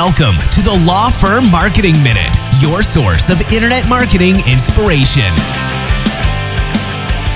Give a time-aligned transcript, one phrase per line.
[0.00, 5.28] Welcome to the Law Firm Marketing Minute, your source of internet marketing inspiration.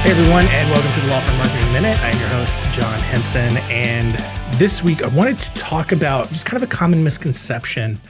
[0.00, 2.00] Hey everyone, and welcome to the Law Firm Marketing Minute.
[2.00, 4.14] I'm your host, John Henson, and
[4.58, 8.00] this week I wanted to talk about just kind of a common misconception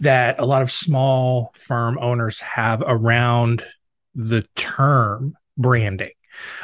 [0.00, 3.62] that a lot of small firm owners have around
[4.14, 6.12] the term branding.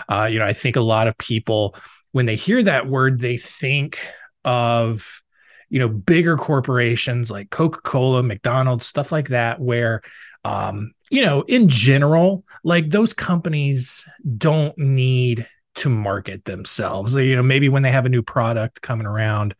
[0.08, 1.76] Uh, you know, I think a lot of people,
[2.12, 3.98] when they hear that word, they think
[4.46, 5.20] of
[5.68, 10.02] you know bigger corporations like coca-cola mcdonald's stuff like that where
[10.44, 14.04] um you know in general like those companies
[14.36, 17.14] don't need to market themselves.
[17.14, 19.54] You know maybe when they have a new product coming around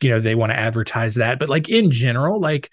[0.00, 1.38] you know they want to advertise that.
[1.38, 2.70] But like in general like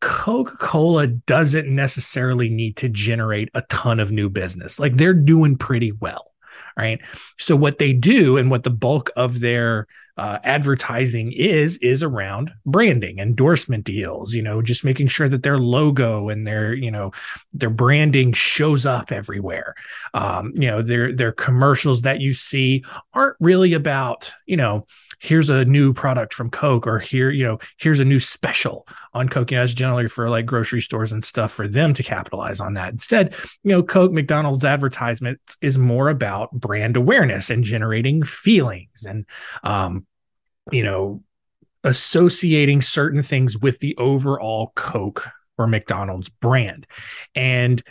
[0.00, 4.78] coca-cola doesn't necessarily need to generate a ton of new business.
[4.78, 6.32] Like they're doing pretty well
[6.76, 7.00] right?
[7.38, 9.88] So what they do and what the bulk of their
[10.18, 15.58] uh, advertising is is around branding endorsement deals you know just making sure that their
[15.58, 17.10] logo and their you know
[17.52, 19.74] their branding shows up everywhere
[20.14, 24.84] um, you know their their commercials that you see aren't really about you know
[25.18, 29.28] here's a new product from Coke or here, you know, here's a new special on
[29.28, 29.50] Coke.
[29.50, 32.74] You know, it's generally for like grocery stores and stuff for them to capitalize on
[32.74, 32.92] that.
[32.92, 39.26] Instead, you know, Coke, McDonald's advertisement is more about brand awareness and generating feelings and,
[39.64, 40.06] um,
[40.70, 41.22] you know,
[41.84, 46.86] associating certain things with the overall Coke or McDonald's brand.
[47.34, 47.82] And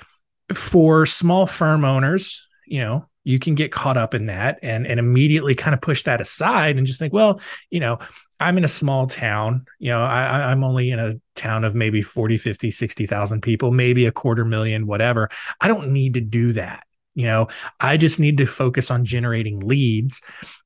[0.54, 5.02] for small firm owners, you know, you can get caught up in that and and
[5.02, 8.00] immediately kind of push that aside and just think, well, you know,
[8.40, 12.02] I'm in a small town, you know, I, I'm only in a town of maybe
[12.02, 15.30] 40, 50, 60,000 people, maybe a quarter million, whatever.
[15.60, 16.87] I don't need to do that.
[17.18, 17.48] You know,
[17.80, 20.22] I just need to focus on generating leads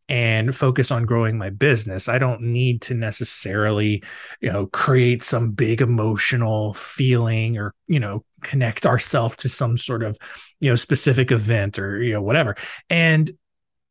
[0.10, 2.10] and focus on growing my business.
[2.10, 4.04] I don't need to necessarily,
[4.42, 10.04] you know, create some big emotional feeling or, you know, connect ourselves to some sort
[10.04, 10.18] of,
[10.60, 12.58] you know, specific event or, you know, whatever.
[12.90, 13.32] And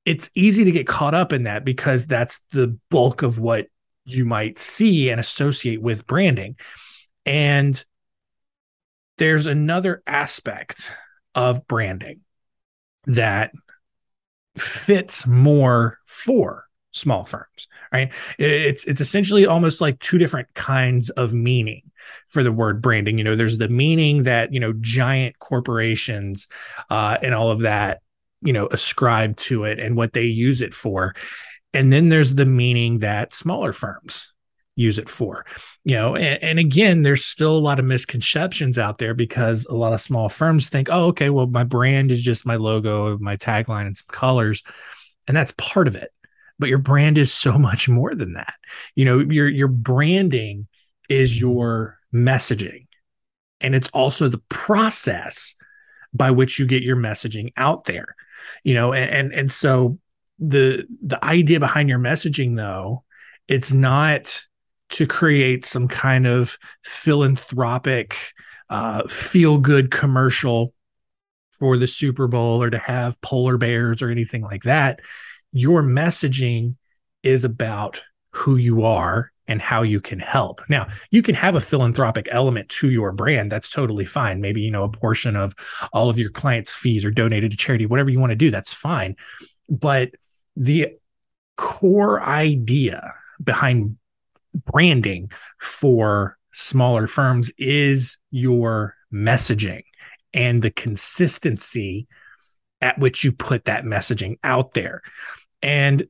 [0.05, 3.69] it's easy to get caught up in that because that's the bulk of what
[4.05, 6.57] you might see and associate with branding.
[7.25, 7.83] And
[9.17, 10.95] there's another aspect
[11.35, 12.21] of branding
[13.07, 13.53] that
[14.57, 18.13] fits more for small firms right?
[18.39, 21.83] It's it's essentially almost like two different kinds of meaning
[22.29, 23.19] for the word branding.
[23.19, 26.47] You know there's the meaning that you know giant corporations
[26.89, 28.01] uh, and all of that
[28.43, 31.15] you know ascribe to it and what they use it for.
[31.73, 34.33] And then there's the meaning that smaller firms
[34.77, 35.45] use it for
[35.85, 39.75] you know and, and, again there's still a lot of misconceptions out there because a
[39.75, 43.37] lot of small firms think oh okay well my brand is just my logo my
[43.37, 44.63] tagline and some colors
[45.27, 46.11] and that's part of it
[46.61, 48.55] but your brand is so much more than that.
[48.95, 50.69] You know your your branding
[51.09, 52.87] is your messaging
[53.61, 55.57] and it's also the process
[56.13, 58.15] by which you get your messaging out there
[58.65, 59.99] you know and and, and so
[60.39, 63.05] the the idea behind your messaging though
[63.47, 64.45] it's not
[64.91, 68.17] to create some kind of philanthropic,
[68.69, 70.75] uh, feel good commercial
[71.59, 75.01] for the Super Bowl or to have polar bears or anything like that.
[75.53, 76.77] Your messaging
[77.23, 80.63] is about who you are and how you can help.
[80.69, 83.51] Now, you can have a philanthropic element to your brand.
[83.51, 84.41] That's totally fine.
[84.41, 85.55] Maybe, you know, a portion of
[85.93, 88.73] all of your clients' fees are donated to charity, whatever you want to do, that's
[88.73, 89.17] fine.
[89.69, 90.13] But
[90.57, 90.97] the
[91.57, 93.13] core idea
[93.43, 93.97] behind
[94.55, 95.31] branding
[95.61, 99.83] for smaller firms is your messaging
[100.33, 102.07] and the consistency
[102.81, 105.03] at which you put that messaging out there.
[105.63, 106.05] And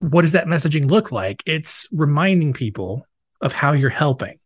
[0.00, 1.42] what does that messaging look like?
[1.46, 3.06] It's reminding people
[3.40, 4.38] of how you're helping.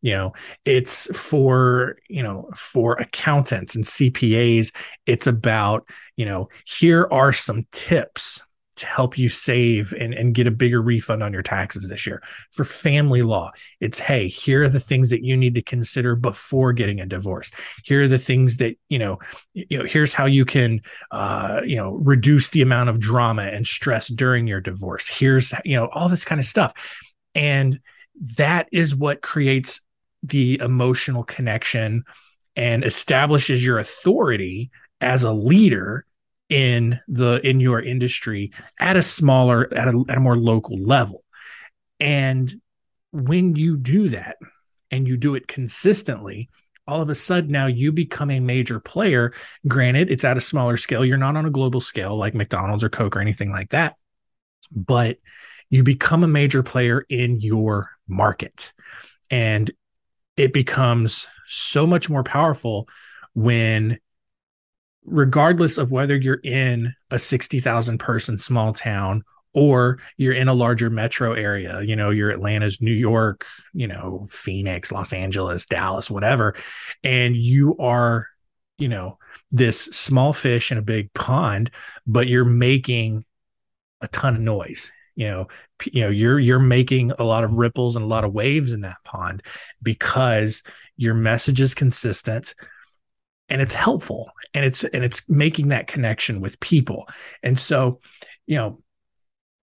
[0.00, 0.32] You know,
[0.66, 4.74] it's for, you know, for accountants and CPAs,
[5.06, 8.42] it's about, you know, here are some tips
[8.76, 12.22] to help you save and, and get a bigger refund on your taxes this year.
[12.52, 16.72] For family law, it's hey, here are the things that you need to consider before
[16.72, 17.50] getting a divorce.
[17.84, 19.18] Here are the things that, you know,
[19.52, 20.80] you know, here's how you can
[21.10, 25.08] uh, you know, reduce the amount of drama and stress during your divorce.
[25.08, 27.02] Here's, you know, all this kind of stuff.
[27.34, 27.80] And
[28.36, 29.80] that is what creates
[30.22, 32.04] the emotional connection
[32.56, 36.06] and establishes your authority as a leader
[36.54, 41.24] in the in your industry at a smaller at a, at a more local level.
[41.98, 42.54] And
[43.10, 44.36] when you do that
[44.92, 46.48] and you do it consistently
[46.86, 49.32] all of a sudden now you become a major player.
[49.66, 51.04] Granted it's at a smaller scale.
[51.04, 53.96] You're not on a global scale like mcdonald's or coke or anything like that
[54.70, 55.18] but
[55.70, 58.72] you become a major player in your market.
[59.30, 59.70] And
[60.36, 62.88] it becomes so much more powerful
[63.34, 63.98] when
[65.04, 69.22] regardless of whether you're in a 60,000 person small town
[69.52, 74.24] or you're in a larger metro area, you know, you're Atlanta's New York, you know,
[74.28, 76.56] Phoenix, Los Angeles, Dallas, whatever,
[77.04, 78.28] and you are,
[78.78, 79.18] you know,
[79.52, 81.70] this small fish in a big pond,
[82.06, 83.24] but you're making
[84.00, 84.90] a ton of noise.
[85.14, 85.48] You know,
[85.92, 88.80] you know, you're you're making a lot of ripples and a lot of waves in
[88.80, 89.44] that pond
[89.80, 90.64] because
[90.96, 92.56] your message is consistent
[93.48, 97.08] and it's helpful and it's and it's making that connection with people.
[97.42, 98.00] And so,
[98.46, 98.82] you know,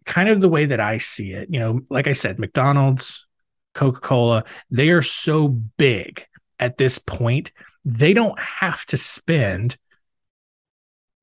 [0.05, 3.27] kind of the way that I see it, you know, like I said, McDonald's,
[3.73, 6.25] Coca Cola, they are so big
[6.59, 7.51] at this point,
[7.85, 9.77] they don't have to spend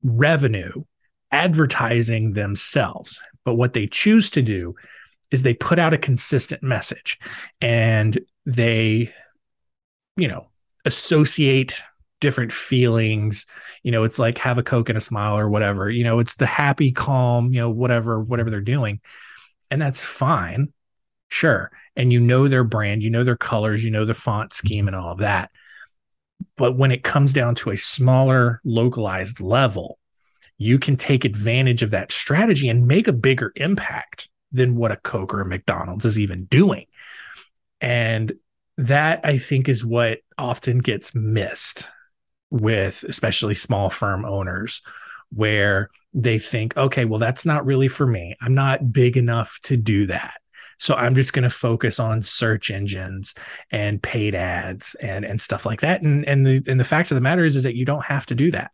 [0.03, 0.83] revenue
[1.31, 3.21] advertising themselves.
[3.43, 4.75] But what they choose to do
[5.31, 7.19] is they put out a consistent message
[7.59, 9.11] and they,
[10.15, 10.49] you know,
[10.85, 11.81] associate
[12.21, 13.45] different feelings
[13.83, 16.35] you know it's like have a coke and a smile or whatever you know it's
[16.35, 18.99] the happy calm you know whatever whatever they're doing.
[19.71, 20.71] And that's fine.
[21.29, 21.71] Sure.
[21.95, 24.95] And you know their brand you know their colors you know the font scheme and
[24.95, 25.51] all of that.
[26.57, 29.99] But when it comes down to a smaller localized level
[30.57, 34.95] you can take advantage of that strategy and make a bigger impact than what a
[34.97, 36.85] coke or a mcdonald's is even doing.
[37.81, 38.31] And
[38.77, 41.87] that i think is what often gets missed
[42.51, 44.81] with especially small firm owners
[45.33, 48.35] where they think, okay, well, that's not really for me.
[48.41, 50.35] I'm not big enough to do that.
[50.77, 53.33] So I'm just going to focus on search engines
[53.71, 56.01] and paid ads and, and stuff like that.
[56.01, 58.25] And, and the, and the fact of the matter is, is that you don't have
[58.27, 58.71] to do that.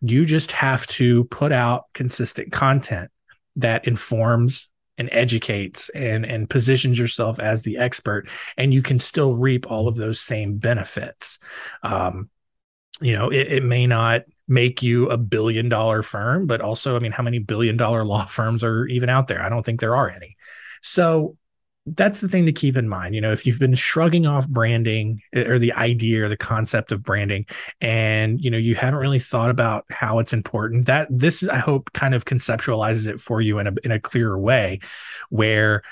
[0.00, 3.10] You just have to put out consistent content
[3.56, 4.68] that informs
[4.98, 8.28] and educates and, and positions yourself as the expert.
[8.56, 11.38] And you can still reap all of those same benefits.
[11.82, 12.28] Um,
[13.00, 16.98] you know, it, it may not make you a billion dollar firm, but also, I
[16.98, 19.42] mean, how many billion dollar law firms are even out there?
[19.42, 20.36] I don't think there are any.
[20.82, 21.36] So
[21.86, 23.14] that's the thing to keep in mind.
[23.14, 26.92] You know, if you've been shrugging off branding eh, or the idea or the concept
[26.92, 27.46] of branding,
[27.80, 31.92] and you know you haven't really thought about how it's important, that this I hope
[31.92, 34.80] kind of conceptualizes it for you in a in a clearer way,
[35.30, 35.82] where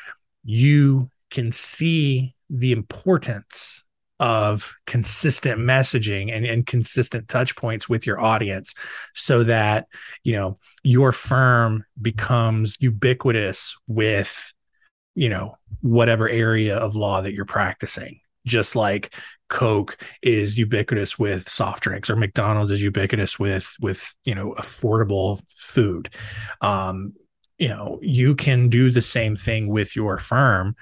[0.45, 3.85] you can see the importance
[4.21, 8.75] of consistent messaging and, and consistent touch points with your audience
[9.15, 9.87] so that
[10.25, 14.53] you know your firm becomes ubiquitous with
[15.15, 18.21] you know whatever area of law that you're practicing.
[18.47, 19.15] Just like
[19.49, 25.41] coke is ubiquitous with soft drinks or mcdonald's is ubiquitous with with you know affordable
[25.55, 26.09] food.
[26.61, 27.15] Um
[27.59, 30.77] you know you can do the same thing with your firm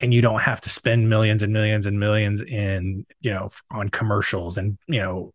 [0.00, 3.88] and you don't have to spend millions and millions and millions in you know on
[3.88, 5.32] commercials and you know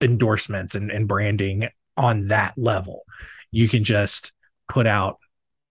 [0.00, 3.02] endorsements and, and branding on that level.
[3.50, 4.32] You can just
[4.68, 5.18] put out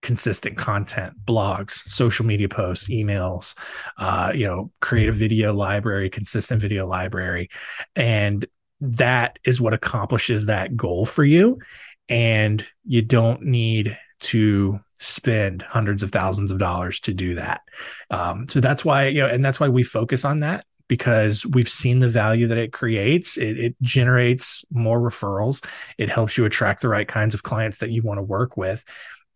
[0.02, 3.54] consistent content blogs social media posts emails
[3.98, 7.48] uh, you know create a video library consistent video library
[7.94, 8.44] and
[8.82, 11.60] that is what accomplishes that goal for you.
[12.08, 17.62] And you don't need to spend hundreds of thousands of dollars to do that.
[18.10, 21.68] Um, so that's why, you know, and that's why we focus on that because we've
[21.68, 23.36] seen the value that it creates.
[23.36, 25.64] It, it, generates more referrals.
[25.98, 28.84] It helps you attract the right kinds of clients that you want to work with.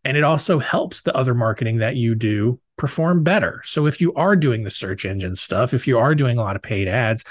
[0.04, 3.62] And it also helps the other marketing that you do perform better.
[3.64, 6.56] So if you are doing the search engine stuff, if you are doing a lot
[6.56, 7.24] of paid ads,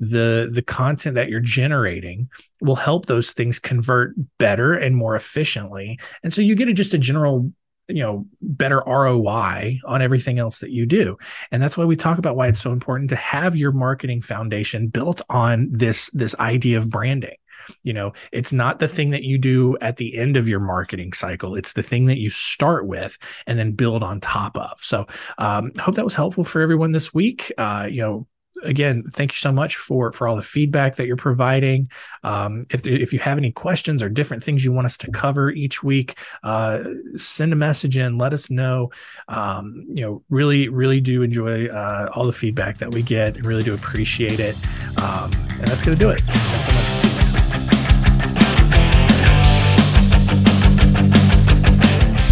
[0.00, 2.28] the the content that you're generating
[2.60, 5.98] will help those things convert better and more efficiently.
[6.22, 7.52] And so you get a, just a general
[7.88, 11.16] you know better ROI on everything else that you do.
[11.50, 14.88] And that's why we talk about why it's so important to have your marketing foundation
[14.88, 17.36] built on this this idea of branding.
[17.82, 21.12] You know, it's not the thing that you do at the end of your marketing
[21.12, 21.54] cycle.
[21.54, 24.72] It's the thing that you start with and then build on top of.
[24.78, 25.06] So,
[25.38, 27.52] um, hope that was helpful for everyone this week.
[27.58, 28.26] Uh, you know,
[28.62, 31.90] again, thank you so much for for all the feedback that you're providing.
[32.22, 35.50] Um, if if you have any questions or different things you want us to cover
[35.50, 36.82] each week, uh,
[37.16, 38.18] send a message in.
[38.18, 38.90] Let us know.
[39.28, 43.46] Um, you know, really, really do enjoy uh, all the feedback that we get, and
[43.46, 44.56] really do appreciate it.
[45.00, 46.20] Um, and that's going to do it.
[46.20, 47.27] Thanks so much.